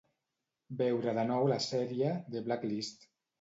[0.79, 3.07] Veure de nou la sèrie "The Blacklist".